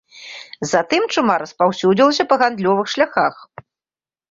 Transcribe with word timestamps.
Затым 0.71 1.03
чума 1.15 1.35
распаўсюдзілася 1.43 2.27
па 2.33 2.41
гандлёвых 2.45 2.93
шляхах. 2.97 3.35